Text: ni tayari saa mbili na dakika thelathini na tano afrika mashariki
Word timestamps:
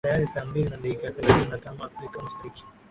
ni 0.03 0.07
tayari 0.09 0.27
saa 0.27 0.45
mbili 0.45 0.69
na 0.69 0.77
dakika 0.77 1.11
thelathini 1.11 1.51
na 1.51 1.57
tano 1.57 1.83
afrika 1.83 2.19
mashariki 2.23 2.63